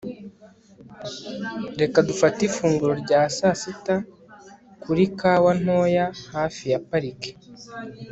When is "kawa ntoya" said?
5.19-6.05